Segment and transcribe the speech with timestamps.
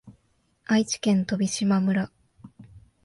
[0.65, 2.09] 愛知県飛島村